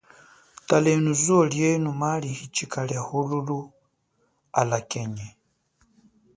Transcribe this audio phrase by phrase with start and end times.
[0.67, 3.59] Talenu zuwo lienu maali hichika liahululu,
[4.59, 5.27] alakenye.